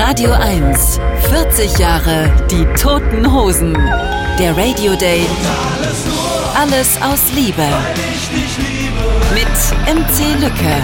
[0.00, 3.72] Radio 1, 40 Jahre die Toten Hosen.
[4.38, 5.22] Der Radio Day.
[6.54, 7.66] Alles aus Liebe.
[9.34, 10.76] Mit MC Lücke.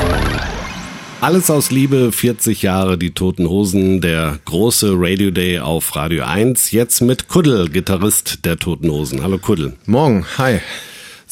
[1.20, 6.72] Alles aus Liebe, 40 Jahre die Toten Hosen, der große Radio Day auf Radio 1.
[6.72, 9.22] Jetzt mit Kuddel, Gitarrist der Toten Hosen.
[9.22, 9.74] Hallo Kuddel.
[9.86, 10.58] Morgen, hi.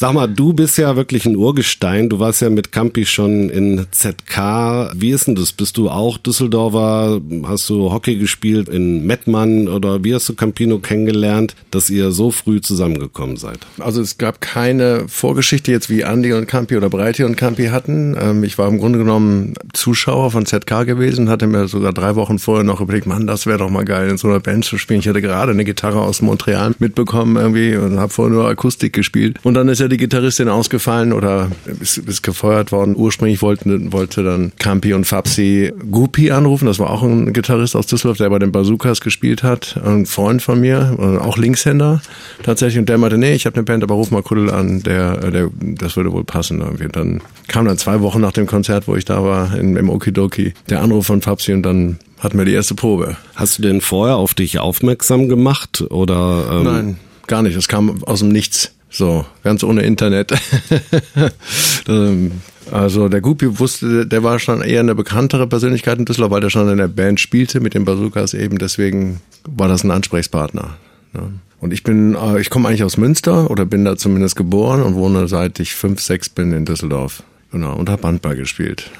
[0.02, 2.08] Sag mal, du bist ja wirklich ein Urgestein.
[2.08, 4.90] Du warst ja mit Campi schon in ZK.
[4.96, 5.52] Wie ist denn das?
[5.52, 7.20] Bist du auch Düsseldorfer?
[7.44, 12.32] Hast du Hockey gespielt in Mettmann oder wie hast du Campino kennengelernt, dass ihr so
[12.32, 13.60] früh zusammengekommen seid?
[13.78, 18.16] Also es gab keine Vorgeschichte jetzt wie Andi und Campi oder Breiti und Campi hatten.
[18.20, 22.40] Ähm, ich war im Grunde genommen Zuschauer von ZK gewesen, hatte mir sogar drei Wochen
[22.40, 24.98] vorher noch überlegt, Mann, das wäre doch mal geil, in so einer Band zu spielen.
[24.98, 29.38] Ich hatte gerade eine Gitarre aus Montreal mitbekommen irgendwie und habe vorher nur Akustik gespielt.
[29.44, 32.96] Und dann ist ja die Gitarristin ausgefallen oder ist, ist gefeuert worden.
[32.96, 36.66] Ursprünglich wollten, wollte dann Campi und Fabsi Gupi anrufen.
[36.66, 39.78] Das war auch ein Gitarrist aus Düsseldorf, der bei den Bazookas gespielt hat.
[39.84, 42.02] Ein Freund von mir, auch Linkshänder
[42.42, 42.78] tatsächlich.
[42.78, 45.50] Und der meinte, nee, ich habe eine Band, aber ruf mal Kuddel an, der, der,
[45.60, 46.60] das würde wohl passen.
[46.60, 46.88] Irgendwie.
[46.88, 50.54] Dann kam dann zwei Wochen nach dem Konzert, wo ich da war, in, im Okidoki,
[50.70, 53.16] der Anruf von Fabsi und dann hatten wir die erste Probe.
[53.34, 56.46] Hast du denn vorher auf dich aufmerksam gemacht oder?
[56.50, 57.56] Ähm Nein, gar nicht.
[57.56, 58.72] Es kam aus dem Nichts.
[58.92, 60.32] So, ganz ohne Internet.
[61.88, 66.40] Ähm, also der Gupi wusste, der war schon eher eine bekanntere Persönlichkeit in Düsseldorf, weil
[66.40, 68.58] der schon in der Band spielte mit den Bazookas eben.
[68.58, 70.76] Deswegen war das ein Ansprechpartner.
[71.60, 74.94] Und ich bin, äh, ich komme eigentlich aus Münster oder bin da zumindest geboren und
[74.94, 77.24] wohne seit ich fünf, sechs bin in Düsseldorf.
[77.52, 78.90] Genau, und habe Handball gespielt.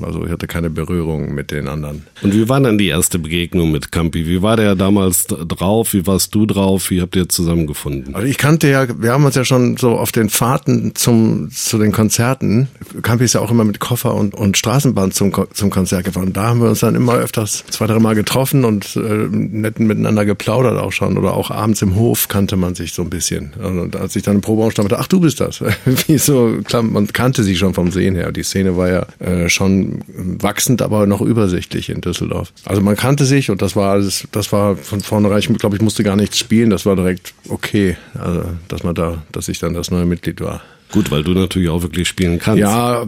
[0.00, 2.06] Also ich hatte keine Berührung mit den anderen.
[2.22, 4.26] Und wie war dann die erste Begegnung mit Campi?
[4.26, 5.92] Wie war der damals drauf?
[5.92, 6.88] Wie warst du drauf?
[6.88, 8.14] Wie habt ihr zusammengefunden?
[8.14, 11.76] Also ich kannte ja, wir haben uns ja schon so auf den Fahrten zum, zu
[11.76, 12.68] den Konzerten.
[13.02, 16.32] Campi ist ja auch immer mit Koffer und, und Straßenbahn zum, zum Konzert gefahren.
[16.32, 20.24] Da haben wir uns dann immer öfters zwei, drei Mal getroffen und äh, netten miteinander
[20.24, 21.18] geplaudert auch schon.
[21.18, 23.52] Oder auch abends im Hof kannte man sich so ein bisschen.
[23.62, 25.62] Und als ich dann im Proberaum stand, dachte ach du bist das.
[25.84, 28.32] Wie so, klar, man kannte sich schon vom Sehen her.
[28.32, 32.52] Die Szene war ja äh, schon wachsend, aber noch übersichtlich in Düsseldorf.
[32.64, 35.82] Also man kannte sich und das war alles, das war von vornherein, ich glaube, ich
[35.82, 39.74] musste gar nichts spielen, das war direkt okay, also, dass man da, dass ich dann
[39.74, 40.62] das neue Mitglied war.
[40.92, 42.60] Gut, weil du natürlich auch wirklich spielen kannst.
[42.60, 43.06] Ja,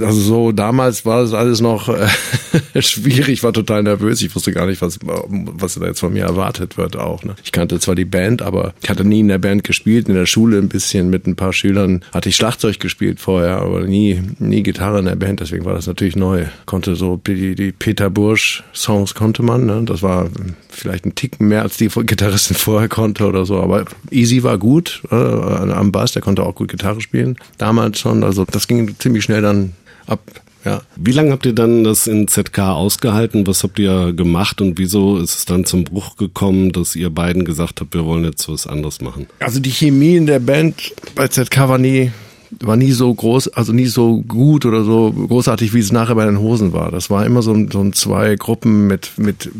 [0.00, 4.20] also so damals war es alles noch äh, schwierig, war total nervös.
[4.20, 7.24] Ich wusste gar nicht, was was da jetzt von mir erwartet wird auch.
[7.24, 7.34] Ne?
[7.42, 10.08] Ich kannte zwar die Band, aber ich hatte nie in der Band gespielt.
[10.08, 13.82] In der Schule ein bisschen mit ein paar Schülern hatte ich Schlagzeug gespielt vorher, aber
[13.82, 15.40] nie nie Gitarre in der Band.
[15.40, 16.44] Deswegen war das natürlich neu.
[16.66, 19.64] Konnte so die, die Peter Bursch Songs konnte man.
[19.64, 19.82] Ne?
[19.86, 20.28] Das war
[20.68, 23.60] vielleicht ein Tick mehr als die Gitarristen vorher konnte oder so.
[23.60, 26.12] Aber Easy war gut äh, am Bass.
[26.12, 27.36] Der konnte auch gut Gitarre spielen spielen.
[27.58, 28.24] Damals schon.
[28.24, 29.72] Also das ging ziemlich schnell dann
[30.06, 30.20] ab.
[30.64, 30.82] Ja.
[30.94, 33.46] Wie lange habt ihr dann das in ZK ausgehalten?
[33.48, 37.44] Was habt ihr gemacht und wieso ist es dann zum Bruch gekommen, dass ihr beiden
[37.44, 39.26] gesagt habt, wir wollen jetzt was anderes machen?
[39.40, 42.12] Also die Chemie in der Band bei ZK war nie
[42.60, 46.24] war nie so groß, also nie so gut oder so großartig, wie es nachher bei
[46.24, 46.90] den Hosen war.
[46.90, 49.50] Das war immer so, ein, so ein zwei Gruppen mit, mit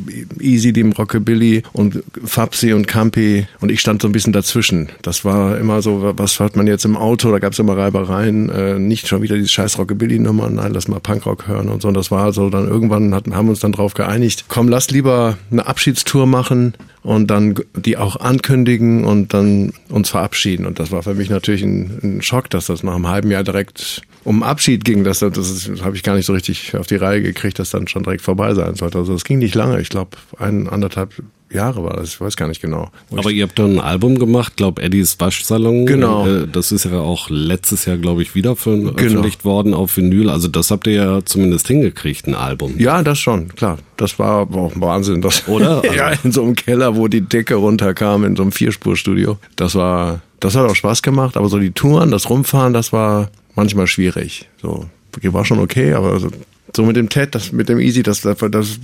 [0.41, 4.89] Easy, dem Rockabilly und Fabsi und Campi und ich stand so ein bisschen dazwischen.
[5.03, 8.49] Das war immer so, was hat man jetzt im Auto, da gab es immer Reibereien,
[8.51, 11.89] äh, nicht schon wieder diese scheiß Rockabilly-Nummer, nein, lass mal Punkrock hören und so.
[11.89, 14.91] Und das war so, dann irgendwann hatten, haben wir uns dann drauf geeinigt, komm, lass
[14.91, 20.67] lieber eine Abschiedstour machen und dann die auch ankündigen und dann uns verabschieden.
[20.67, 23.43] Und das war für mich natürlich ein, ein Schock, dass das nach einem halben Jahr
[23.43, 25.03] direkt um Abschied ging.
[25.03, 27.89] Das, das, das habe ich gar nicht so richtig auf die Reihe gekriegt, dass dann
[27.89, 28.99] schon direkt vorbei sein sollte.
[28.99, 29.81] Also es ging nicht lange.
[29.81, 31.13] Ich glaube, ein, anderthalb
[31.53, 32.91] Jahre war das, ich weiß gar nicht genau.
[33.15, 35.87] Aber ihr habt dann ein Album gemacht, glaube Eddies Waschsalon.
[35.87, 36.27] Genau.
[36.27, 39.55] Äh, das ist ja auch letztes Jahr, glaube ich, wieder veröffentlicht genau.
[39.55, 40.31] worden auf Vinyl.
[40.31, 42.75] Also das habt ihr ja zumindest hingekriegt, ein Album.
[42.79, 43.79] Ja, das schon, klar.
[43.97, 45.23] Das war auch Wahnsinn.
[45.23, 45.83] Das, Oder?
[45.95, 49.39] ja, in so einem Keller, wo die Decke runterkam, in so einem Vierspurstudio.
[49.57, 53.31] Das war, das hat auch Spaß gemacht, aber so die Touren, das Rumfahren, das war
[53.55, 54.49] manchmal schwierig.
[54.61, 54.87] So,
[55.23, 56.29] war schon okay, aber so,
[56.75, 58.79] so mit dem Ted, das mit dem Easy, das, das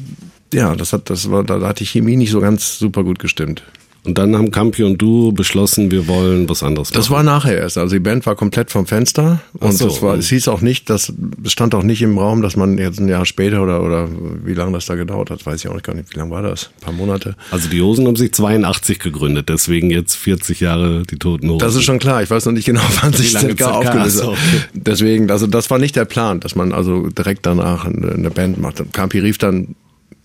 [0.52, 3.62] ja, das hat, das war, da hat die Chemie nicht so ganz super gut gestimmt.
[4.08, 6.98] Und dann haben Campi und du beschlossen, wir wollen was anderes machen.
[6.98, 7.76] Das war nachher erst.
[7.76, 9.40] Also die Band war komplett vom Fenster.
[9.58, 9.88] Und so.
[9.88, 11.12] es, war, es hieß auch nicht, dass,
[11.44, 14.08] es stand auch nicht im Raum, dass man jetzt ein Jahr später oder, oder
[14.44, 16.14] wie lange das da gedauert hat, weiß ich auch gar nicht.
[16.14, 16.70] Wie lange war das?
[16.78, 17.34] Ein paar Monate.
[17.50, 21.58] Also die Hosen haben sich 82 gegründet, deswegen jetzt 40 Jahre die Toten Hosen.
[21.58, 22.22] Das ist schon klar.
[22.22, 24.36] Ich weiß noch nicht genau, wann sich ZK aufgelöst hat.
[24.72, 28.82] Deswegen, also das war nicht der Plan, dass man also direkt danach eine Band macht.
[28.94, 29.74] Campi rief dann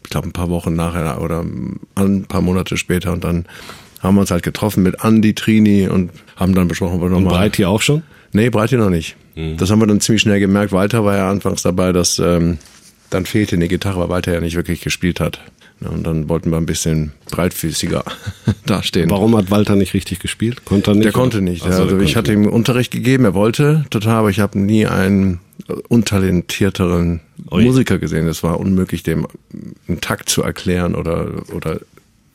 [0.04, 1.44] ich glaube, ein paar Wochen nachher oder
[1.96, 3.46] ein paar Monate später und dann
[4.02, 7.34] haben wir uns halt getroffen mit Andy, Trini und haben dann besprochen, wir nochmal.
[7.34, 8.04] Und Breiti auch schon?
[8.34, 9.16] Nee, Breiti noch nicht.
[9.36, 9.58] Mhm.
[9.58, 10.74] Das haben wir dann ziemlich schnell gemerkt.
[10.74, 12.58] Walter war ja anfangs dabei, dass ähm,
[13.10, 15.40] dann fehlte eine Gitarre, weil Walter ja nicht wirklich gespielt hat.
[15.86, 18.04] Und dann wollten wir ein bisschen breitfüßiger
[18.66, 19.10] dastehen.
[19.10, 20.66] Warum hat Walter nicht richtig gespielt?
[20.66, 21.06] Konnte er nicht?
[21.06, 21.64] Der konnte nicht.
[21.64, 25.40] Also, also ich hatte ihm Unterricht gegeben, er wollte total, aber ich habe nie einen
[25.88, 27.22] untalentierteren
[27.52, 27.64] Ui.
[27.64, 28.28] Musiker gesehen.
[28.28, 29.28] Es war unmöglich, dem
[29.88, 31.80] einen Takt zu erklären oder, oder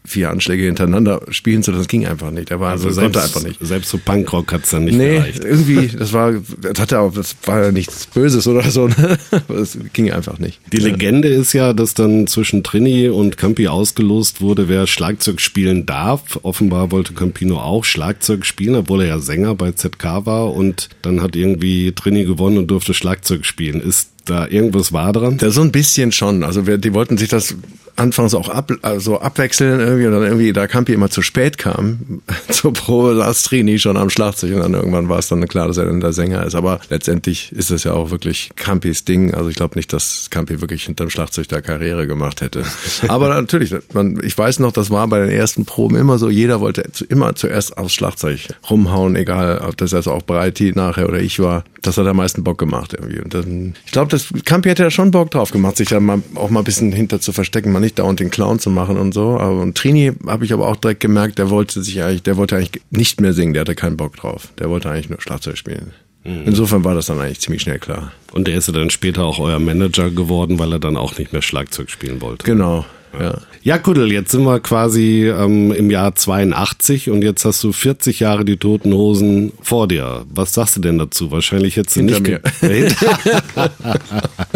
[0.09, 1.83] vier Anschläge hintereinander spielen zu lassen.
[1.83, 2.51] Das ging einfach nicht.
[2.51, 3.67] Er war, Also also selbst, konnte einfach nicht.
[3.67, 5.45] selbst so Punkrock hat's dann nicht Nee, gereicht.
[5.45, 8.89] irgendwie, das war, das hatte auch, das war ja nichts Böses oder so.
[8.89, 9.19] Ne?
[9.49, 10.61] Das ging einfach nicht.
[10.73, 15.87] Die Legende ist ja, dass dann zwischen Trini und Campi ausgelost wurde, wer Schlagzeug spielen
[15.87, 16.39] darf.
[16.43, 21.23] Offenbar wollte Campino auch Schlagzeug spielen, obwohl er ja Sänger bei ZK war und dann
[21.23, 23.81] hat irgendwie Trini gewonnen und durfte Schlagzeug spielen.
[23.81, 25.39] Ist da irgendwas wahr dran?
[25.41, 26.43] Ja, so ein bisschen schon.
[26.45, 27.55] Also wir, die wollten sich das
[27.99, 32.23] anfangs auch ab, also abwechseln irgendwie und dann irgendwie, da Campi immer zu spät kam
[32.49, 35.77] zur Probe, saß Trini schon am Schlagzeug und dann irgendwann war es dann klar, dass
[35.77, 36.55] er dann der Sänger ist.
[36.55, 39.35] Aber letztendlich ist es ja auch wirklich Campis Ding.
[39.35, 42.63] Also ich glaube nicht, dass Campi wirklich hinterm Schlagzeug da Karriere gemacht hätte.
[43.09, 46.61] Aber natürlich, man, ich weiß noch, das war bei den ersten Proben immer so, jeder
[46.61, 51.41] wollte immer zuerst aufs Schlagzeug rumhauen, egal ob das also auch Breiti nachher oder ich
[51.41, 51.65] war.
[51.83, 53.21] Das hat am meisten Bock gemacht irgendwie.
[53.21, 56.23] Und dann, ich glaube, das Campi hätte ja schon Bock drauf gemacht, sich da mal,
[56.35, 59.13] auch mal ein bisschen hinter zu verstecken, mal nicht dauernd den Clown zu machen und
[59.15, 59.39] so.
[59.39, 62.57] Aber und Trini habe ich aber auch direkt gemerkt, der wollte sich eigentlich, der wollte
[62.57, 64.49] eigentlich nicht mehr singen, der hatte keinen Bock drauf.
[64.59, 65.93] Der wollte eigentlich nur Schlagzeug spielen.
[66.25, 68.13] Insofern war das dann eigentlich ziemlich schnell klar.
[68.33, 71.33] Und er ist ja dann später auch euer Manager geworden, weil er dann auch nicht
[71.33, 72.45] mehr Schlagzeug spielen wollte.
[72.45, 72.85] Genau.
[73.21, 73.39] Ja.
[73.63, 78.21] Ja, Kuddel, jetzt sind wir quasi ähm, im Jahr 82 und jetzt hast du 40
[78.21, 80.25] Jahre die Toten Hosen vor dir.
[80.33, 81.31] Was sagst du denn dazu?
[81.31, 82.21] Wahrscheinlich jetzt nicht.
[82.21, 82.41] mir.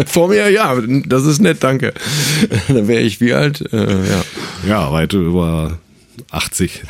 [0.07, 0.75] Vor mir, ja,
[1.05, 1.93] das ist nett, danke.
[2.67, 3.61] Dann wäre ich wie alt?
[3.73, 4.23] Äh, ja.
[4.67, 5.77] ja, weit über
[6.31, 6.83] 80.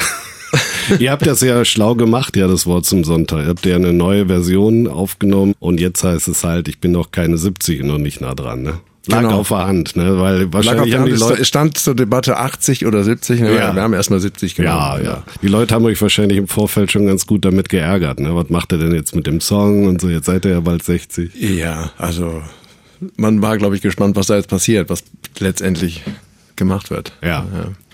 [1.00, 3.44] Ihr habt das ja schlau gemacht, ja, das Wort zum Sonntag.
[3.44, 7.12] Ihr habt ja eine neue Version aufgenommen und jetzt heißt es halt, ich bin noch
[7.12, 8.80] keine 70 und noch nicht nah dran, ne?
[9.08, 9.40] Lag Genau.
[9.40, 10.18] auf der Hand, ne?
[10.20, 11.44] Weil wahrscheinlich haben Hand, die es Leute.
[11.44, 13.42] stand zur Debatte 80 oder 70.
[13.42, 13.54] Ne?
[13.54, 13.76] Ja.
[13.76, 14.78] Wir haben erstmal 70 genommen.
[14.78, 15.24] Ja, ja.
[15.42, 18.34] Die Leute haben euch wahrscheinlich im Vorfeld schon ganz gut damit geärgert, ne?
[18.34, 20.08] Was macht er denn jetzt mit dem Song und so?
[20.08, 21.32] Jetzt seid ihr ja bald 60.
[21.36, 22.42] Ja, also
[23.18, 25.04] man war, glaube ich, gespannt, was da jetzt passiert, was
[25.40, 26.04] letztendlich
[26.56, 27.12] gemacht wird.
[27.22, 27.46] Ja.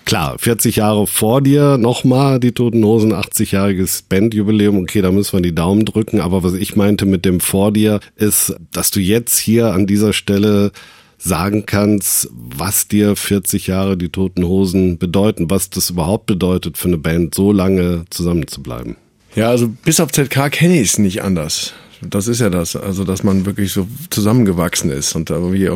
[0.05, 4.77] Klar, 40 Jahre vor dir nochmal die Toten Hosen, 80-jähriges Bandjubiläum.
[4.79, 6.19] Okay, da müssen wir die Daumen drücken.
[6.19, 10.13] Aber was ich meinte mit dem vor dir ist, dass du jetzt hier an dieser
[10.13, 10.71] Stelle
[11.19, 16.87] sagen kannst, was dir 40 Jahre die Toten Hosen bedeuten, was das überhaupt bedeutet für
[16.87, 18.95] eine Band, so lange zusammen zu bleiben.
[19.35, 21.73] Ja, also bis auf ZK kenne ich es nicht anders.
[22.01, 25.69] Das ist ja das, also dass man wirklich so zusammengewachsen ist und irgendwie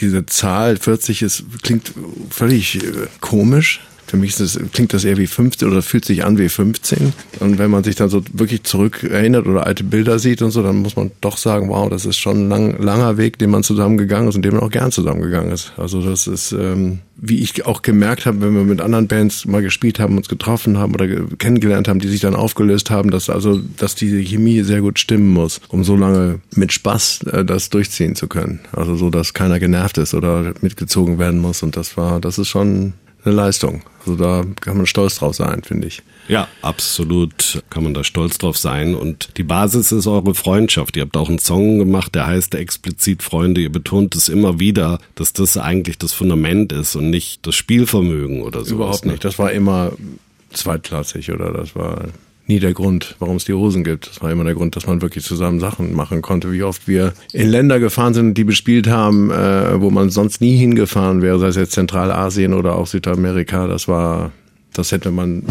[0.00, 1.92] diese Zahl 40 ist klingt
[2.30, 3.80] völlig äh, komisch.
[4.12, 7.14] Für mich das, klingt das eher wie 15 oder fühlt sich an wie 15.
[7.40, 10.62] Und wenn man sich dann so wirklich zurück erinnert oder alte Bilder sieht und so,
[10.62, 13.62] dann muss man doch sagen, wow, das ist schon ein lang, langer Weg, den man
[13.62, 15.72] zusammengegangen ist und den man auch gern zusammengegangen ist.
[15.78, 19.62] Also das ist, ähm, wie ich auch gemerkt habe, wenn wir mit anderen Bands mal
[19.62, 23.30] gespielt haben, uns getroffen haben oder ge- kennengelernt haben, die sich dann aufgelöst haben, dass
[23.30, 27.70] also, dass diese Chemie sehr gut stimmen muss, um so lange mit Spaß äh, das
[27.70, 28.60] durchziehen zu können.
[28.72, 31.62] Also so, dass keiner genervt ist oder mitgezogen werden muss.
[31.62, 32.92] Und das war, das ist schon
[33.24, 33.82] eine Leistung.
[34.00, 36.02] Also da kann man stolz drauf sein, finde ich.
[36.28, 38.94] Ja, absolut kann man da stolz drauf sein.
[38.94, 40.96] Und die Basis ist eure Freundschaft.
[40.96, 43.60] Ihr habt auch einen Song gemacht, der heißt explizit Freunde.
[43.60, 48.42] Ihr betont es immer wieder, dass das eigentlich das Fundament ist und nicht das Spielvermögen
[48.42, 48.76] oder so.
[48.76, 49.24] Überhaupt nicht.
[49.24, 49.92] Das war immer
[50.52, 52.04] zweitklassig oder das war
[52.46, 54.08] nie der Grund, warum es die Hosen gibt.
[54.08, 56.52] Das war immer der Grund, dass man wirklich zusammen Sachen machen konnte.
[56.52, 60.56] Wie oft wir in Länder gefahren sind, die bespielt haben, äh, wo man sonst nie
[60.56, 63.66] hingefahren wäre, sei es jetzt Zentralasien oder auch Südamerika.
[63.66, 64.32] Das war,
[64.72, 65.42] das hätte man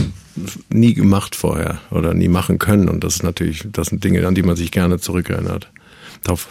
[0.69, 2.89] nie gemacht vorher oder nie machen können.
[2.89, 5.69] Und das ist natürlich, das sind Dinge, an die man sich gerne zurückerinnert.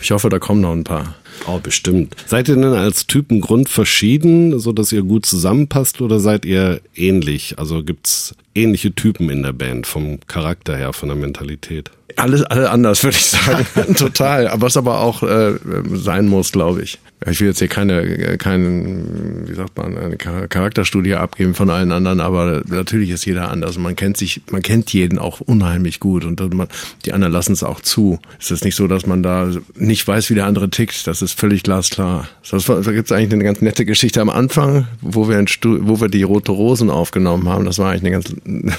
[0.00, 1.14] Ich hoffe, da kommen noch ein paar.
[1.46, 2.14] Oh, bestimmt.
[2.26, 7.58] Seid ihr denn als Typen grundverschieden, so dass ihr gut zusammenpasst oder seid ihr ähnlich?
[7.58, 11.90] Also gibt's ähnliche Typen in der Band vom Charakter her, von der Mentalität?
[12.16, 13.66] Alles, alle anders, würde ich sagen.
[13.96, 14.48] Total.
[14.48, 15.54] Aber was aber auch äh,
[15.94, 16.98] sein muss, glaube ich.
[17.30, 21.70] Ich will jetzt hier keine, äh, keinen, wie sagt man, eine Char- Charakterstudie abgeben von
[21.70, 23.78] allen anderen, aber natürlich ist jeder anders.
[23.78, 26.66] Man kennt sich, man kennt jeden auch unheimlich gut und man,
[27.04, 28.18] die anderen lassen es auch zu.
[28.40, 31.06] Es ist nicht so, dass man da nicht weiß, wie der andere tickt.
[31.06, 32.28] Das ist völlig glasklar.
[32.50, 36.00] Das war, da gibt es eigentlich eine ganz nette Geschichte am Anfang, wo wir, wo
[36.00, 37.64] wir die Rote Rosen aufgenommen haben.
[37.64, 38.34] Das war eigentlich eine ganz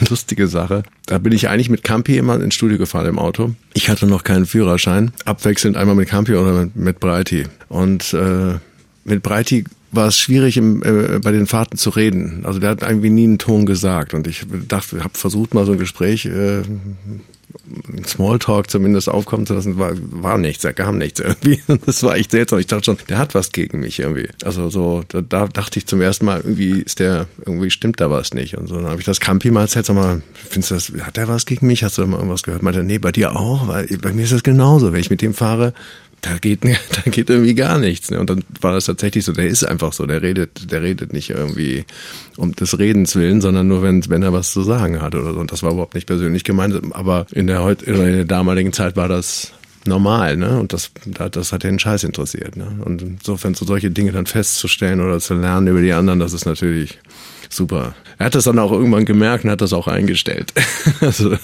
[0.10, 0.84] lustige Sache.
[1.05, 3.51] Da bin ich eigentlich mit Campi immer ins Studio gefahren im Auto.
[3.74, 5.12] Ich hatte noch keinen Führerschein.
[5.25, 7.46] Abwechselnd einmal mit Campi oder mit, mit Breiti.
[7.70, 8.55] Und äh,
[9.03, 12.41] mit Breiti war es schwierig, im, äh, bei den Fahrten zu reden.
[12.46, 14.13] Also der hat irgendwie nie einen Ton gesagt.
[14.13, 16.62] Und ich dachte, habe versucht, mal so ein Gespräch äh,
[18.05, 21.62] Smalltalk zumindest aufkommen zu lassen, war, war nichts, er kam nichts irgendwie.
[21.86, 22.60] Das war echt seltsam.
[22.60, 24.29] Ich dachte schon, der hat was gegen mich irgendwie.
[24.43, 28.10] Also so, da, da dachte ich zum ersten Mal, irgendwie ist der, irgendwie stimmt da
[28.10, 28.58] was nicht.
[28.58, 31.17] Und so, dann habe ich das Campi mal erzählt, sag mal, findest du das, hat
[31.17, 31.84] der was gegen mich?
[31.84, 32.62] Hast du mal irgendwas gehört?
[32.62, 33.67] Meinte, nee, bei dir auch?
[33.67, 34.93] Weil bei mir ist das genauso.
[34.93, 35.74] Wenn ich mit dem fahre,
[36.21, 38.11] da geht, da geht irgendwie gar nichts.
[38.11, 38.19] Ne?
[38.19, 41.29] Und dann war das tatsächlich so, der ist einfach so, der redet, der redet nicht
[41.29, 41.85] irgendwie
[42.37, 45.39] um des Redens willen, sondern nur, wenn, wenn er was zu sagen hat oder so.
[45.39, 48.95] Und das war überhaupt nicht persönlich gemeint, aber in der, heut, in der damaligen Zeit
[48.95, 49.51] war das
[49.85, 50.59] normal, ne?
[50.59, 50.91] Und das,
[51.31, 52.79] das hat den Scheiß interessiert, ne?
[52.85, 56.45] Und insofern so solche Dinge dann festzustellen oder zu lernen über die anderen, das ist
[56.45, 56.99] natürlich
[57.49, 57.95] super.
[58.17, 60.53] Er hat das dann auch irgendwann gemerkt und hat das auch eingestellt.
[61.01, 61.35] also,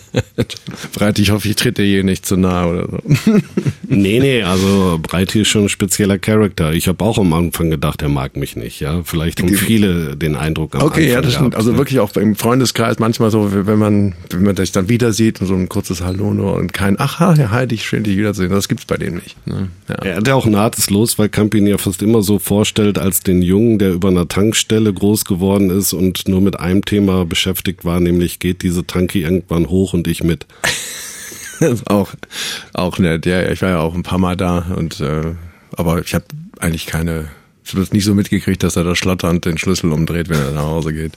[0.94, 3.32] Breit, ich hoffe, ich trete dir hier nicht zu nahe oder so.
[3.88, 6.72] nee, nee, also Breit hier ist schon ein spezieller Charakter.
[6.72, 9.02] Ich habe auch am Anfang gedacht, er mag mich nicht, ja.
[9.04, 11.56] Vielleicht haben viele den Eindruck am Okay, Anfang ja, das stimmt.
[11.56, 15.40] Also wirklich auch im Freundeskreis manchmal so, wenn man, wenn man sich dann wieder sieht
[15.40, 18.50] und so ein kurzes Hallo nur und kein, ach, ja, hi, dich, schön dich wiedersehen.
[18.50, 19.36] Das gibt's bei dem nicht.
[19.46, 19.68] Ne?
[19.88, 19.94] Ja.
[19.96, 23.20] Er hat ja auch ein hartes Los, weil Campin ja fast immer so vorstellt als
[23.20, 27.84] den Jungen, der über einer Tankstelle groß geworden ist und nur mit einem Thema beschäftigt
[27.84, 30.46] war, nämlich geht diese Tanki irgendwann hoch hoch und ich mit.
[31.86, 32.12] auch,
[32.72, 33.26] auch nett.
[33.26, 35.34] Ja, ich war ja auch ein paar Mal da und äh,
[35.76, 36.24] aber ich habe
[36.58, 37.30] eigentlich keine
[37.64, 40.50] ich habe das nicht so mitgekriegt, dass er da schlotternd den Schlüssel umdreht, wenn er
[40.50, 41.12] nach Hause geht.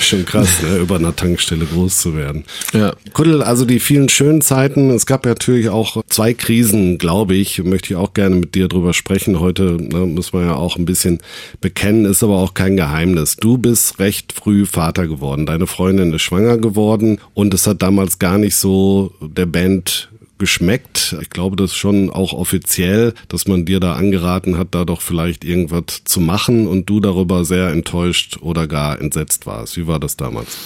[0.00, 0.78] Schon krass, ne?
[0.78, 2.44] über einer Tankstelle groß zu werden.
[2.72, 2.94] Ja.
[3.12, 4.90] Kuddel, also die vielen schönen Zeiten.
[4.90, 7.62] Es gab ja natürlich auch zwei Krisen, glaube ich.
[7.62, 9.38] Möchte ich auch gerne mit dir drüber sprechen.
[9.38, 11.18] Heute ne, muss man ja auch ein bisschen
[11.60, 13.36] bekennen, ist aber auch kein Geheimnis.
[13.36, 15.44] Du bist recht früh Vater geworden.
[15.44, 20.11] Deine Freundin ist schwanger geworden und es hat damals gar nicht so der Band
[20.42, 21.14] geschmeckt.
[21.20, 25.00] Ich glaube, das ist schon auch offiziell, dass man dir da angeraten hat, da doch
[25.00, 29.76] vielleicht irgendwas zu machen und du darüber sehr enttäuscht oder gar entsetzt warst.
[29.76, 30.58] Wie war das damals?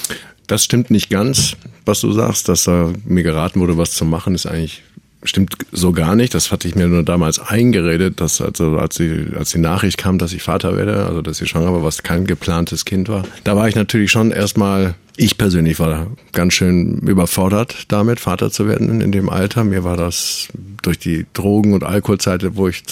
[0.47, 4.35] Das stimmt nicht ganz, was du sagst, dass da mir geraten wurde, was zu machen,
[4.35, 4.83] ist eigentlich
[5.25, 6.33] stimmt so gar nicht.
[6.33, 10.16] Das hatte ich mir nur damals eingeredet, dass also als die, als die Nachricht kam,
[10.16, 13.56] dass ich Vater werde, also dass ich schwanger war, was kein geplantes Kind war, da
[13.56, 19.00] war ich natürlich schon erstmal ich persönlich war ganz schön überfordert damit, Vater zu werden
[19.00, 19.64] in dem Alter.
[19.64, 20.49] Mir war das
[20.82, 22.82] durch die Drogen- und Alkoholzeit, wo ich,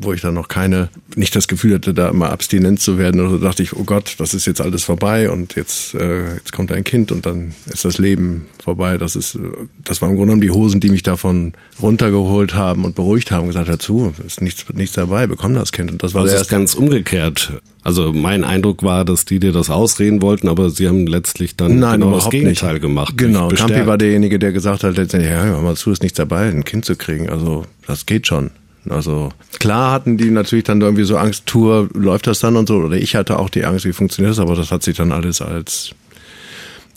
[0.00, 3.20] wo ich dann noch keine, nicht das Gefühl hatte, da immer abstinent zu werden.
[3.20, 6.52] Oder so dachte ich, oh Gott, das ist jetzt alles vorbei und jetzt, äh, jetzt
[6.52, 8.96] kommt ein Kind und dann ist das Leben vorbei.
[8.96, 9.38] Das ist,
[9.84, 13.48] das waren im Grunde genommen die Hosen, die mich davon runtergeholt haben und beruhigt haben,
[13.48, 15.90] gesagt dazu, ist nichts, nichts dabei, bekomm das Kind.
[15.90, 17.52] Und das war das ist ganz umgekehrt.
[17.82, 21.63] Also mein Eindruck war, dass die dir das ausreden wollten, aber sie haben letztlich dann
[21.68, 22.82] Nein, genau das Gegenteil nicht.
[22.82, 23.16] gemacht.
[23.16, 26.64] Genau, Campi war derjenige, der gesagt hat, ja, hör mal zu, ist nichts dabei, ein
[26.64, 27.28] Kind zu kriegen.
[27.28, 28.50] Also das geht schon.
[28.88, 32.76] Also klar hatten die natürlich dann irgendwie so Angst, Tour, läuft das dann und so.
[32.76, 35.40] Oder ich hatte auch die Angst, wie funktioniert das, aber das hat sich dann alles
[35.40, 35.94] als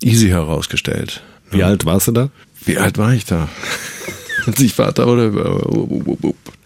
[0.02, 1.24] easy herausgestellt.
[1.50, 1.68] Wie ja.
[1.68, 2.30] alt warst du da?
[2.66, 3.48] Wie alt war ich da?
[4.46, 5.76] Als ich Vater wurde,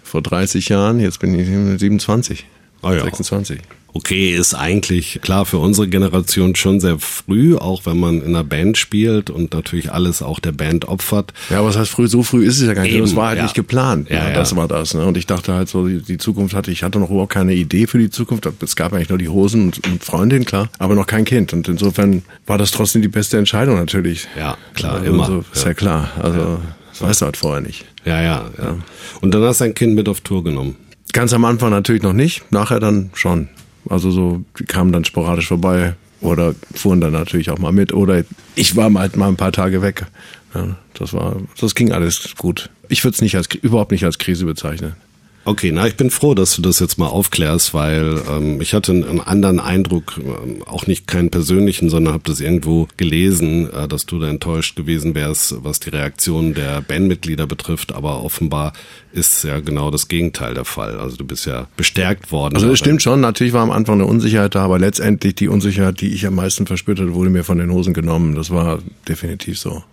[0.03, 2.46] vor 30 Jahren, jetzt bin ich 27.
[2.81, 3.03] Ah ja.
[3.03, 3.60] 26
[3.93, 8.43] okay, ist eigentlich klar für unsere Generation schon sehr früh, auch wenn man in einer
[8.43, 11.33] Band spielt und natürlich alles auch der Band opfert.
[11.50, 12.07] Ja, was heißt früh?
[12.07, 12.93] So früh ist es ja gar nicht.
[12.93, 13.43] Eben, das war halt ja.
[13.43, 14.10] nicht geplant.
[14.10, 14.93] Ja, ja, das war das.
[14.93, 15.05] Ne?
[15.05, 17.98] Und ich dachte halt so, die, Zukunft hatte, ich hatte noch überhaupt keine Idee für
[17.98, 18.48] die Zukunft.
[18.62, 21.53] Es gab eigentlich nur die Hosen und, und Freundin, klar, aber noch kein Kind.
[21.53, 24.27] Und insofern war das trotzdem die beste Entscheidung natürlich.
[24.38, 25.25] Ja, klar, also, immer.
[25.25, 26.12] So, ist ja, klar.
[26.21, 27.86] Also, das weißt du halt vorher nicht.
[28.05, 28.77] Ja, ja, ja.
[29.21, 30.75] Und dann hast du ein Kind mit auf Tour genommen.
[31.13, 33.50] Ganz am Anfang natürlich noch nicht, nachher dann schon.
[33.89, 38.23] Also so, die kamen dann sporadisch vorbei oder fuhren dann natürlich auch mal mit oder
[38.55, 40.05] ich war mal, mal ein paar Tage weg.
[40.53, 42.69] Ja, das war, das ging alles gut.
[42.89, 44.95] Ich würde es nicht als überhaupt nicht als Krise bezeichnen.
[45.43, 48.91] Okay, na, ich bin froh, dass du das jetzt mal aufklärst, weil ähm, ich hatte
[48.91, 54.05] einen anderen Eindruck, äh, auch nicht keinen persönlichen, sondern habe das irgendwo gelesen, äh, dass
[54.05, 57.91] du da enttäuscht gewesen wärst, was die Reaktion der Bandmitglieder betrifft.
[57.91, 58.74] Aber offenbar
[59.13, 61.00] ist ja genau das Gegenteil der Fall.
[61.00, 62.55] Also du bist ja bestärkt worden.
[62.55, 63.19] Also das stimmt schon.
[63.19, 66.67] Natürlich war am Anfang eine Unsicherheit da, aber letztendlich die Unsicherheit, die ich am meisten
[66.67, 68.36] verspürt hatte, wurde mir von den Hosen genommen.
[68.36, 69.83] Das war definitiv so.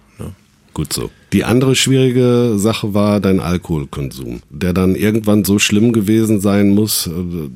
[0.79, 1.11] Gut so.
[1.33, 7.09] Die andere schwierige Sache war dein Alkoholkonsum, der dann irgendwann so schlimm gewesen sein muss,
[7.09, 7.11] äh,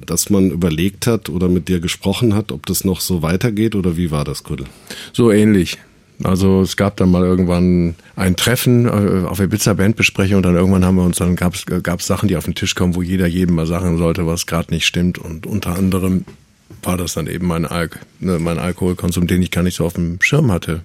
[0.05, 3.97] dass man überlegt hat oder mit dir gesprochen hat, ob das noch so weitergeht oder
[3.97, 4.67] wie war das, Kuddel?
[5.12, 5.79] So ähnlich.
[6.25, 10.85] Also es gab dann mal irgendwann ein Treffen äh, auf Ibiza Bandbesprechung und dann irgendwann
[10.85, 13.55] haben wir uns dann gab es Sachen, die auf den Tisch kommen, wo jeder jedem
[13.55, 16.25] mal sagen sollte, was gerade nicht stimmt und unter anderem
[16.83, 19.93] war das dann eben mein, Alk ne, mein Alkoholkonsum, den ich gar nicht so auf
[19.93, 20.81] dem Schirm hatte.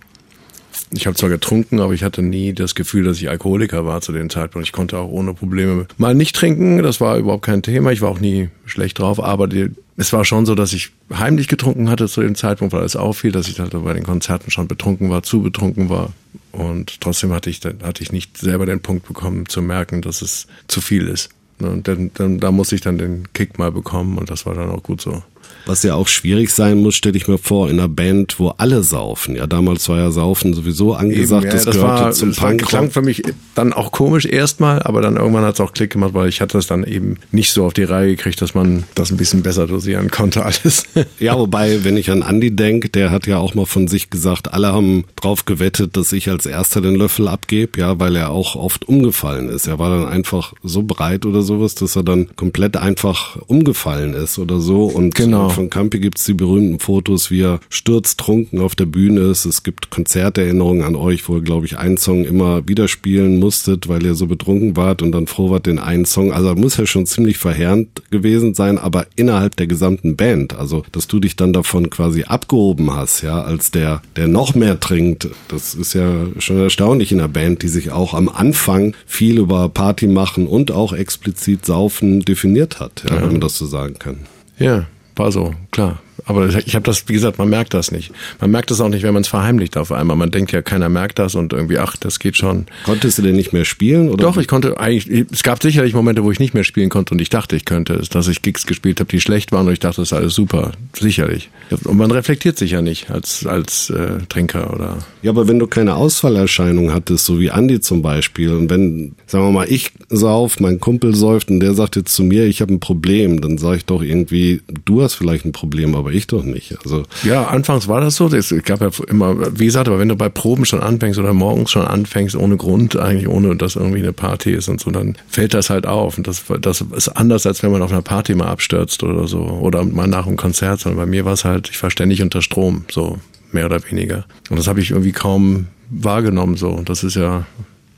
[0.91, 4.13] Ich habe zwar getrunken, aber ich hatte nie das Gefühl, dass ich Alkoholiker war zu
[4.13, 4.67] dem Zeitpunkt.
[4.67, 6.82] Ich konnte auch ohne Probleme mal nicht trinken.
[6.82, 7.91] Das war überhaupt kein Thema.
[7.91, 9.22] Ich war auch nie schlecht drauf.
[9.22, 12.86] Aber die, es war schon so, dass ich heimlich getrunken hatte zu dem Zeitpunkt, weil
[12.86, 16.13] es auffiel, dass ich bei den Konzerten schon betrunken war, zu betrunken war
[16.53, 20.48] Und trotzdem hatte ich, hatte ich nicht selber den Punkt bekommen zu merken, dass es
[20.67, 21.29] zu viel ist.
[21.60, 24.70] Und dann, dann, da musste ich dann den Kick mal bekommen und das war dann
[24.70, 25.24] auch gut so.
[25.65, 28.83] Was ja auch schwierig sein muss, stelle ich mir vor, in einer Band, wo alle
[28.83, 29.35] saufen.
[29.35, 32.37] Ja, damals war ja Saufen sowieso angesagt, Eben, ja, das, das gehörte war, zum das
[32.37, 32.65] Punk.
[32.65, 33.23] klang für mich
[33.53, 36.57] dann auch komisch erstmal, aber dann irgendwann hat es auch Klick gemacht, weil ich hatte
[36.57, 39.67] das dann eben nicht so auf die Reihe gekriegt, dass man das ein bisschen besser
[39.67, 40.85] dosieren konnte alles.
[41.19, 44.53] Ja, wobei, wenn ich an Andy denke, der hat ja auch mal von sich gesagt,
[44.53, 48.55] alle haben drauf gewettet, dass ich als erster den Löffel abgebe, ja, weil er auch
[48.55, 49.67] oft umgefallen ist.
[49.67, 54.39] Er war dann einfach so breit oder sowas, dass er dann komplett einfach umgefallen ist
[54.39, 54.85] oder so.
[54.85, 55.37] Und Genau.
[55.50, 59.46] Von Campi gibt's die berühmten Fotos, wie er sturztrunken auf der Bühne ist.
[59.46, 63.88] Es gibt Konzerterinnerungen an euch, wo ihr, glaube ich, einen Song immer wieder spielen musstet,
[63.88, 66.32] weil ihr so betrunken wart und dann froh wart, den einen Song.
[66.32, 70.56] Also muss ja schon ziemlich verheerend gewesen sein, aber innerhalb der gesamten Band.
[70.58, 74.79] Also, dass du dich dann davon quasi abgehoben hast, ja, als der, der noch mehr
[74.79, 75.29] trinkt.
[75.48, 79.70] Das ist ja schon erstaunlich in einer Band, die sich auch am Anfang viel über
[79.70, 84.20] Party machen und auch explizit Saufen definiert hat, ja, wenn man das so sagen kann.
[84.58, 84.86] ja,
[85.17, 86.00] war so, klar.
[86.27, 88.12] Aber ich habe das, wie gesagt, man merkt das nicht.
[88.39, 90.17] Man merkt das auch nicht, wenn man es verheimlicht auf einmal.
[90.17, 92.65] Man denkt ja, keiner merkt das und irgendwie, ach, das geht schon.
[92.84, 94.10] Konntest du denn nicht mehr spielen?
[94.10, 94.24] Oder?
[94.24, 97.22] Doch, ich konnte eigentlich, es gab sicherlich Momente, wo ich nicht mehr spielen konnte und
[97.22, 99.79] ich dachte, ich könnte es, dass ich Gigs gespielt habe, die schlecht waren und ich
[99.79, 100.74] dachte, das ist alles super.
[100.93, 101.50] Sicherlich.
[101.86, 104.98] Und man reflektiert sich ja nicht als, als äh, Trinker oder.
[105.22, 109.46] Ja, aber wenn du keine Ausfallerscheinung hattest, so wie Andi zum Beispiel, und wenn, sagen
[109.46, 112.74] wir mal, ich sauf, mein Kumpel säuft und der sagt jetzt zu mir, ich habe
[112.74, 116.43] ein Problem, dann sage ich doch irgendwie, du hast vielleicht ein Problem, aber ich doch
[116.43, 116.75] nicht.
[116.83, 118.27] Also Ja, anfangs war das so.
[118.29, 121.69] Es gab ja immer, wie gesagt, aber wenn du bei Proben schon anfängst oder morgens
[121.69, 125.53] schon anfängst, ohne Grund, eigentlich ohne, dass irgendwie eine Party ist und so, dann fällt
[125.53, 126.17] das halt auf.
[126.17, 129.41] Und das, das ist anders, als wenn man auf einer Party mal abstürzt oder so.
[129.41, 132.41] Oder mal nach einem Konzert, sondern bei mir war es halt, ich war ständig unter
[132.41, 133.19] Strom, so
[133.51, 134.25] mehr oder weniger.
[134.50, 136.81] Und das habe ich irgendwie kaum wahrgenommen so.
[136.83, 137.45] Das ist ja,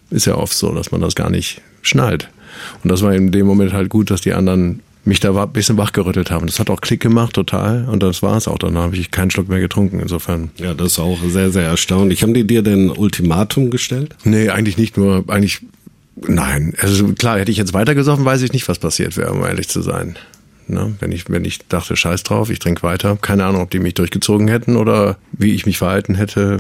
[0.10, 2.30] ist ja oft so, dass man das gar nicht schnallt.
[2.84, 5.78] Und das war in dem Moment halt gut, dass die anderen mich da ein bisschen
[5.78, 6.48] wachgerüttelt haben.
[6.48, 7.86] Das hat auch Klick gemacht, total.
[7.90, 8.58] Und das war es auch.
[8.58, 10.00] Dann habe ich keinen Schluck mehr getrunken.
[10.00, 10.52] Insofern.
[10.58, 12.24] ja, das ist auch sehr, sehr erstaunlich.
[12.24, 14.16] Haben die dir denn Ultimatum gestellt?
[14.24, 15.60] Nee, eigentlich nicht nur, eigentlich,
[16.16, 16.74] nein.
[16.80, 19.82] Also klar, hätte ich jetzt weitergesoffen, weiß ich nicht, was passiert wäre, um ehrlich zu
[19.82, 20.16] sein.
[20.68, 20.96] Ne?
[21.00, 23.18] Wenn, ich, wenn ich dachte, scheiß drauf, ich trinke weiter.
[23.22, 26.60] Keine Ahnung, ob die mich durchgezogen hätten oder wie ich mich verhalten hätte.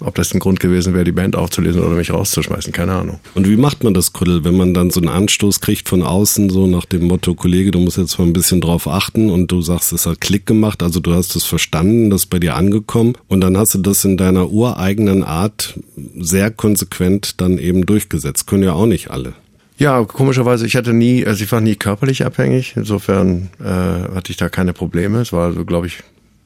[0.00, 3.20] Ob das ein Grund gewesen wäre, die Band aufzulösen oder mich rauszuschmeißen, keine Ahnung.
[3.34, 6.50] Und wie macht man das, Kuddel, wenn man dann so einen Anstoß kriegt von außen,
[6.50, 9.62] so nach dem Motto, Kollege, du musst jetzt mal ein bisschen drauf achten und du
[9.62, 13.14] sagst, es hat Klick gemacht, also du hast es verstanden, das ist bei dir angekommen
[13.28, 15.78] und dann hast du das in deiner ureigenen Art
[16.18, 18.46] sehr konsequent dann eben durchgesetzt.
[18.46, 19.34] Können ja auch nicht alle.
[19.80, 22.74] Ja, komischerweise, ich hatte nie, also ich war nie körperlich abhängig.
[22.76, 25.22] Insofern äh, hatte ich da keine Probleme.
[25.22, 26.00] Es war, glaube ich,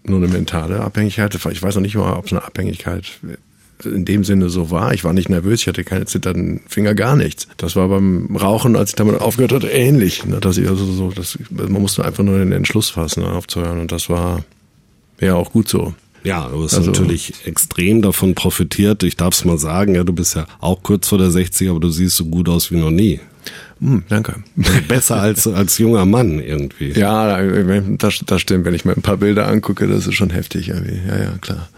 [0.04, 1.34] nur eine mentale Abhängigkeit.
[1.34, 3.04] Ich weiß noch nicht mal, ob es eine Abhängigkeit
[3.84, 4.94] in dem Sinne so war.
[4.94, 7.48] Ich war nicht nervös, ich hatte keine zitternden Finger, gar nichts.
[7.56, 10.24] Das war beim Rauchen, als ich damit aufgehört hatte, ähnlich.
[10.24, 10.40] Ne?
[10.40, 13.80] Dass ich also so, das, man musste einfach nur den Entschluss fassen, ne, aufzuhören.
[13.80, 14.44] Und das war
[15.20, 15.94] ja auch gut so.
[16.22, 19.02] Ja, du hast Also- natürlich extrem davon profitiert.
[19.02, 21.80] Ich darf es mal sagen, ja, du bist ja auch kurz vor der 60, aber
[21.80, 23.20] du siehst so gut aus wie noch nie.
[23.80, 24.36] Hm, danke.
[24.88, 26.92] Besser als, als junger Mann irgendwie.
[26.92, 27.40] Ja,
[27.98, 28.64] das, das stimmt.
[28.64, 30.68] Wenn ich mir ein paar Bilder angucke, das ist schon heftig.
[30.68, 31.00] Irgendwie.
[31.06, 31.68] Ja, ja, klar.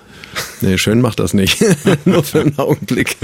[0.61, 1.65] Nee, schön macht das nicht.
[2.05, 3.17] Nur für einen Augenblick.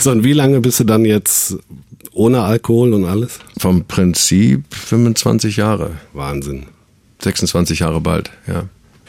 [0.00, 1.56] So, und wie lange bist du dann jetzt
[2.12, 3.38] ohne Alkohol und alles?
[3.58, 5.92] Vom Prinzip 25 Jahre.
[6.12, 6.66] Wahnsinn.
[7.22, 8.64] 26 Jahre bald, ja.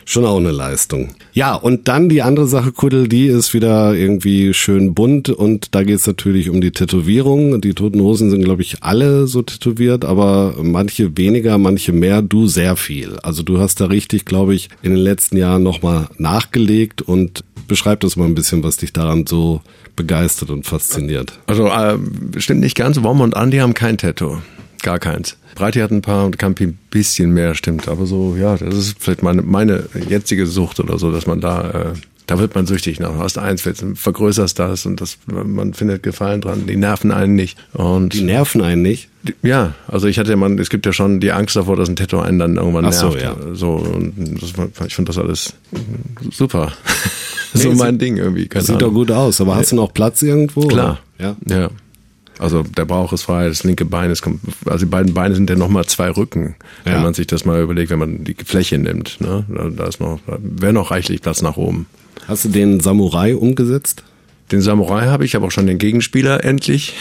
[0.06, 1.10] Schon auch eine Leistung.
[1.34, 5.84] Ja, und dann die andere Sache, Kuddel, die ist wieder irgendwie schön bunt und da
[5.84, 7.62] geht's natürlich um die Tätowierung.
[7.62, 12.48] Die Toten Hosen sind, glaube ich, alle so tätowiert, aber manche weniger, manche mehr, du
[12.48, 13.18] sehr viel.
[13.24, 18.02] Also du hast da richtig, glaube ich, in den letzten Jahren nochmal nachgelegt und beschreib
[18.02, 19.62] das mal ein bisschen, was dich daran so
[19.96, 21.40] begeistert und fasziniert.
[21.48, 21.98] Also äh,
[22.38, 23.02] stimmt nicht ganz.
[23.04, 24.38] Wom und Andy haben kein Tattoo.
[24.84, 25.38] Gar keins.
[25.56, 27.88] Breiti hat ein paar und Campi ein bisschen mehr, stimmt.
[27.88, 31.70] Aber so, ja, das ist vielleicht meine, meine jetzige Sucht oder so, dass man da,
[31.70, 31.94] äh,
[32.26, 33.12] da wird man süchtig nach.
[33.12, 33.62] Du hast eins,
[33.96, 36.66] vergrößerst das und das, man findet Gefallen dran.
[36.66, 37.58] Die nerven einen nicht.
[37.74, 39.10] Und Die nerven einen nicht.
[39.44, 41.96] ja, also ich hatte ja man, es gibt ja schon die Angst davor, dass ein
[41.96, 43.22] Tattoo einen dann irgendwann Ach so, nervt.
[43.22, 43.36] ja.
[43.54, 44.54] So, und das,
[44.88, 45.54] ich finde das alles
[46.32, 46.72] super.
[47.54, 48.48] so Nee, mein Ding irgendwie.
[48.48, 48.94] Keine Sieht doch Ahnung.
[48.96, 50.62] gut aus, aber hast du noch Platz irgendwo?
[50.68, 51.00] Klar.
[51.20, 51.36] oder?
[51.50, 51.56] Ja.
[51.58, 51.70] Ja.
[52.42, 54.24] Also der Bauch ist frei, das linke Bein ist,
[54.66, 56.94] also die beiden Beine sind ja nochmal zwei Rücken, Ja.
[56.96, 59.22] wenn man sich das mal überlegt, wenn man die Fläche nimmt.
[59.22, 59.46] Ne?
[59.48, 61.86] Da, da ist noch, da wäre noch reichlich Platz nach oben.
[62.28, 64.04] Hast du den Samurai umgesetzt?
[64.52, 66.96] Den Samurai habe ich, aber auch schon den Gegenspieler endlich.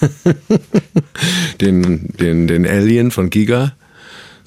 [1.60, 3.74] den, den, den Alien von Giga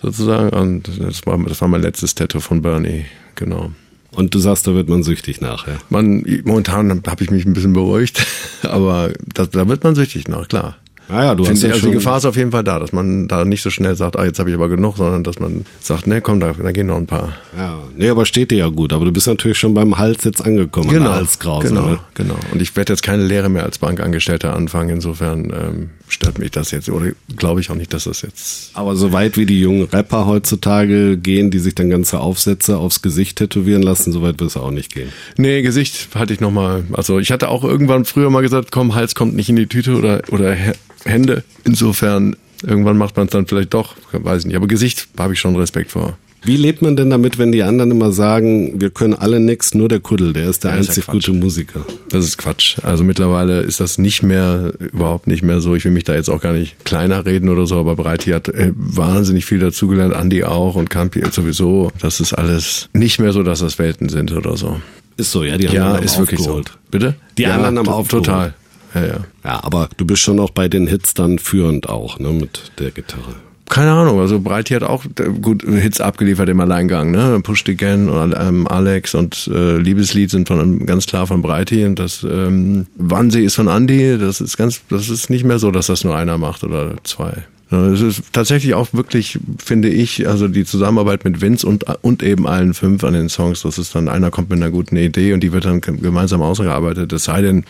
[0.02, 0.50] sozusagen.
[0.50, 3.72] Und das war, das war mein letztes Tattoo von Bernie, genau.
[4.19, 5.75] Und du sagst, da wird man süchtig nach, ja?
[5.89, 8.25] Man, momentan habe ich mich ein bisschen beruhigt,
[8.63, 10.75] aber da, da wird man süchtig nach, klar.
[11.08, 12.91] Ah ja, du Finde hast ja also die Gefahr ist auf jeden Fall da, dass
[12.91, 15.65] man da nicht so schnell sagt, ah, jetzt habe ich aber genug, sondern dass man
[15.79, 17.34] sagt, ne, komm, da, da gehen noch ein paar.
[17.58, 18.93] Ja, nee, aber steht dir ja gut.
[18.93, 21.69] Aber du bist natürlich schon beim Hals jetzt angekommen, an der Halskrause.
[21.69, 21.99] genau, Ne?
[22.13, 22.36] genau.
[22.53, 24.89] Und ich werde jetzt keine Lehre mehr als Bankangestellter anfangen.
[24.89, 28.72] Insofern ähm, stört mich das jetzt oder glaube ich auch nicht, dass das jetzt.
[28.74, 33.02] Aber so weit wie die jungen Rapper heutzutage gehen, die sich dann ganze Aufsätze aufs
[33.02, 35.10] Gesicht tätowieren lassen, so weit wird es auch nicht gehen.
[35.38, 36.84] Nee, Gesicht halte ich nochmal.
[36.91, 39.95] Also ich hatte auch irgendwann früher mal gesagt, komm, Hals kommt nicht in die Tüte
[39.95, 40.74] oder, oder Hä-
[41.06, 41.43] Hände.
[41.63, 44.56] Insofern, irgendwann macht man es dann vielleicht doch, weiß ich nicht.
[44.58, 46.17] Aber Gesicht habe ich schon Respekt vor.
[46.43, 49.89] Wie lebt man denn damit, wenn die anderen immer sagen, wir können alle nix, nur
[49.89, 51.13] der Kuddel, der ist der Ja, ist ja einzig Quatsch.
[51.13, 51.86] gute Musiker?
[52.10, 52.78] Das ist Quatsch.
[52.84, 55.75] Also mittlerweile ist das nicht mehr, überhaupt nicht mehr so.
[55.75, 58.47] Ich will mich da jetzt auch gar nicht kleiner reden oder so, aber Breiti hat
[58.49, 61.91] äh, wahnsinnig viel dazugelernt, Andi auch und Campi sowieso.
[61.99, 64.80] Das ist alles nicht mehr so, dass das Welten sind oder so.
[65.17, 66.45] Ist so, ja, die Ja, anderen ist haben wirklich so.
[66.52, 66.71] aufgeholt.
[66.91, 67.15] Bitte?
[67.38, 68.25] Die ja, anderen haben aufgeholt.
[68.25, 68.54] Total.
[68.95, 69.17] Ja, ja.
[69.43, 72.91] Ja, aber du bist schon auch bei den Hits dann führend auch, ne, mit der
[72.91, 73.36] Gitarre.
[73.69, 77.39] Keine Ahnung, also Breiti hat auch äh, gut Hits abgeliefert im Alleingang, ne?
[77.41, 81.99] Push Again und ähm, Alex und äh, Liebeslied sind von ganz klar von Breiti und
[81.99, 85.86] das ähm, Wannsee ist von Andy, das ist ganz, das ist nicht mehr so, dass
[85.86, 87.45] das nur einer macht oder zwei.
[87.71, 92.47] Es ist tatsächlich auch wirklich, finde ich, also die Zusammenarbeit mit Vince und, und eben
[92.47, 95.41] allen fünf an den Songs, das ist dann, einer kommt mit einer guten Idee und
[95.41, 97.13] die wird dann gemeinsam ausgearbeitet.
[97.13, 97.65] Es sei denn,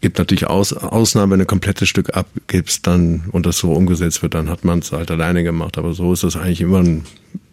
[0.00, 4.22] gibt natürlich Aus, Ausnahmen, wenn du ein komplettes Stück abgibst dann und das so umgesetzt
[4.22, 5.76] wird, dann hat man es halt alleine gemacht.
[5.76, 6.82] Aber so ist das eigentlich immer,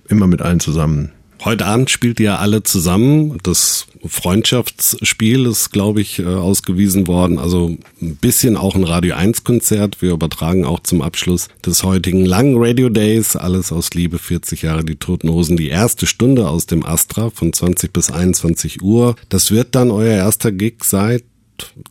[0.07, 1.11] immer mit allen zusammen.
[1.43, 3.39] Heute Abend spielt ihr alle zusammen.
[3.41, 7.39] Das Freundschaftsspiel ist, glaube ich, äh, ausgewiesen worden.
[7.39, 10.03] Also ein bisschen auch ein Radio 1 Konzert.
[10.03, 14.85] Wir übertragen auch zum Abschluss des heutigen langen Radio Days alles aus Liebe 40 Jahre
[14.85, 15.57] die Toten Hosen.
[15.57, 19.15] Die erste Stunde aus dem Astra von 20 bis 21 Uhr.
[19.29, 21.23] Das wird dann euer erster Gig seit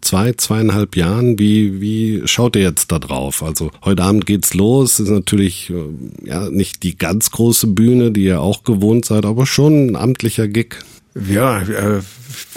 [0.00, 1.38] zwei, zweieinhalb Jahren.
[1.38, 3.42] Wie, wie schaut ihr jetzt da drauf?
[3.42, 5.00] Also heute Abend geht's los.
[5.00, 9.46] Ist natürlich äh, ja nicht die ganz große Bühne, die ihr auch gewohnt seid, aber
[9.46, 10.76] schon ein amtlicher Gig.
[11.14, 12.02] Ja, wir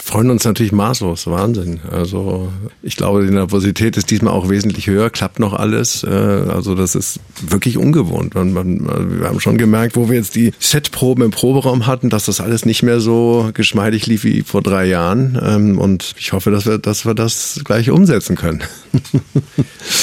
[0.04, 1.80] freuen uns natürlich maßlos, Wahnsinn.
[1.90, 6.04] Also ich glaube, die Nervosität ist diesmal auch wesentlich höher, klappt noch alles.
[6.04, 8.34] Äh, Also das ist wirklich ungewohnt.
[8.34, 12.26] Man, man, wir haben schon gemerkt, wo wir jetzt die Setproben im Proberaum hatten, dass
[12.26, 15.38] das alles nicht mehr so geschmeidig lief wie vor drei Jahren.
[15.42, 18.62] Ähm, Und ich hoffe, dass wir, dass wir das gleich umsetzen können.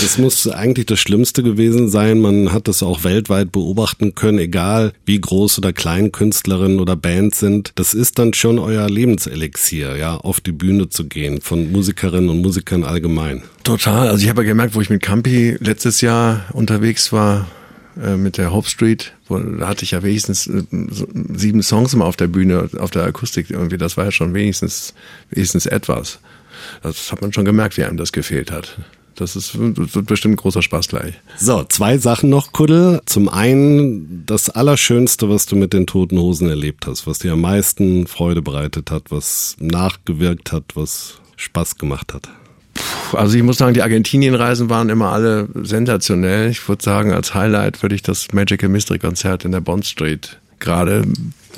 [0.02, 2.20] Das muss eigentlich das Schlimmste gewesen sein.
[2.20, 7.40] Man hat das auch weltweit beobachten können, egal wie groß oder klein Künstlerinnen oder Bands
[7.40, 7.72] sind.
[7.76, 12.42] Das ist dann schon euer Lebenselixier, ja, auf die Bühne zu gehen, von Musikerinnen und
[12.42, 13.44] Musikern allgemein.
[13.64, 14.08] Total.
[14.10, 17.48] Also ich habe ja gemerkt, wo ich mit Campi letztes Jahr unterwegs war,
[18.02, 20.64] äh, mit der Hope Street, wo, da hatte ich ja wenigstens äh,
[21.34, 23.78] sieben Songs immer auf der Bühne, auf der Akustik irgendwie.
[23.78, 24.94] Das war ja schon wenigstens,
[25.30, 26.20] wenigstens etwas.
[26.84, 28.78] Das hat man schon gemerkt, wie einem das gefehlt hat.
[29.16, 31.14] Das ist wird bestimmt ein großer Spaß gleich.
[31.38, 33.02] So, zwei Sachen noch, Kuddel.
[33.06, 37.42] Zum einen das Allerschönste, was du mit den Toten Hosen erlebt hast, was dir am
[37.42, 42.30] meisten Freude bereitet hat, was nachgewirkt hat, was Spaß gemacht hat.
[43.14, 46.50] Also ich muss sagen, die Argentinien-Reisen waren immer alle sensationell.
[46.50, 50.40] Ich würde sagen, als Highlight würde ich das Magical Mystery Konzert in der Bond Street
[50.60, 51.04] gerade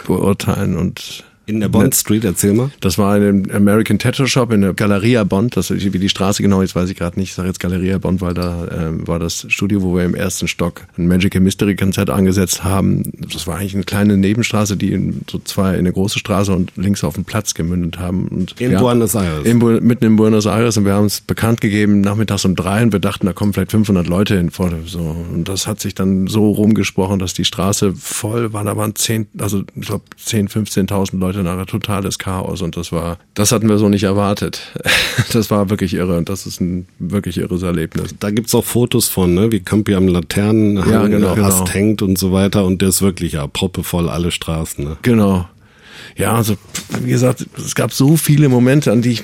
[0.07, 2.71] beurteilen und In der Bond Street, erzähl mal.
[2.79, 5.58] Das war in dem American Tattoo Shop in der Galeria Bond.
[5.58, 7.29] Das ist wie die Straße genau, jetzt weiß ich gerade nicht.
[7.29, 10.47] Ich sage jetzt Galeria Bond, weil da ähm, war das Studio, wo wir im ersten
[10.47, 13.03] Stock ein Magical Mystery Konzert angesetzt haben.
[13.32, 16.71] Das war eigentlich eine kleine Nebenstraße, die in so zwei in eine große Straße und
[16.77, 18.27] links auf den Platz gemündet haben.
[18.29, 19.45] Und In Buenos Aires.
[19.45, 22.93] In, mitten in Buenos Aires und wir haben es bekannt gegeben nachmittags um drei und
[22.93, 24.99] wir dachten, da kommen vielleicht 500 Leute hin vor so
[25.34, 28.63] und das hat sich dann so rumgesprochen, dass die Straße voll war.
[28.63, 33.17] Da waren zehn, also ich glaube 10, 15.000 Leute nachher totales Chaos und das war,
[33.33, 34.61] das hatten wir so nicht erwartet.
[35.31, 38.15] Das war wirklich irre und das ist ein wirklich irres Erlebnis.
[38.19, 41.67] Da gibt's auch Fotos von, ne, wie Campi am Laternenhang Ja, genau, oder genau.
[41.67, 42.65] Hängt und so weiter.
[42.65, 44.83] Und der ist wirklich ja proppevoll alle Straßen.
[44.83, 44.97] Ne?
[45.01, 45.47] Genau.
[46.15, 46.55] Ja, also
[47.01, 49.23] wie gesagt, es gab so viele Momente, an die ich,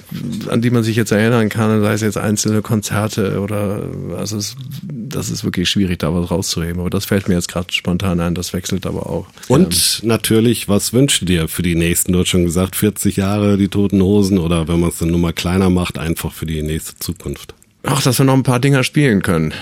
[0.49, 3.83] an die man sich jetzt erinnern kann, sei es jetzt einzelne Konzerte oder
[4.17, 4.55] also es,
[4.89, 6.79] das ist wirklich schwierig, da was rauszuheben.
[6.79, 9.27] Aber das fällt mir jetzt gerade spontan ein, das wechselt aber auch.
[9.47, 12.13] Und natürlich, was wünschst du dir für die nächsten?
[12.13, 15.19] Du hast schon gesagt, 40 Jahre die Toten Hosen oder wenn man es dann nur
[15.19, 17.53] mal kleiner macht, einfach für die nächste Zukunft.
[17.83, 19.53] Ach, dass wir noch ein paar Dinger spielen können,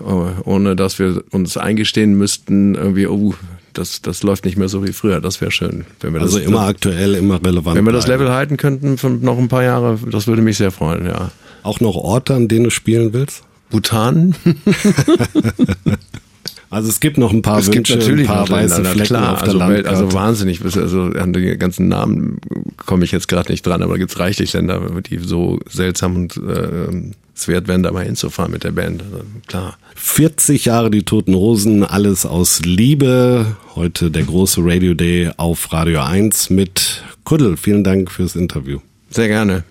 [0.00, 3.34] ohne dass wir uns eingestehen müssten, irgendwie, oh,
[3.72, 5.20] das, das läuft nicht mehr so wie früher.
[5.20, 7.76] Das wäre schön, wenn wir Also das immer aktuell, immer relevant.
[7.76, 8.06] wenn wir das.
[8.06, 11.30] Level halten könnten für noch ein paar Jahre, das würde mich sehr freuen, ja.
[11.62, 13.42] Auch noch Orte, an denen du spielen willst?
[13.70, 14.34] Bhutan.
[16.70, 19.32] Also es gibt noch ein paar es Wünsche, gibt natürlich ein paar weiße Flecken klar,
[19.34, 19.88] auf der also, Landkarte.
[19.88, 22.38] also wahnsinnig, also an die ganzen Namen
[22.84, 26.16] komme ich jetzt gerade nicht dran, aber da gibt es reichlich Länder, die so seltsam
[26.16, 29.02] und äh, es wert wären, da mal hinzufahren mit der Band.
[29.02, 29.76] Also, klar.
[29.94, 33.56] 40 Jahre die Toten Hosen, alles aus Liebe.
[33.74, 37.56] Heute der große Radio Day auf Radio 1 mit Kuddel.
[37.56, 38.78] Vielen Dank fürs Interview.
[39.10, 39.64] Sehr gerne.